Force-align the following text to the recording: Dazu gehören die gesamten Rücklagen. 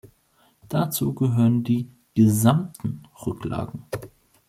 Dazu 0.67 1.13
gehören 1.13 1.63
die 1.63 1.87
gesamten 2.15 3.03
Rücklagen. 3.23 3.85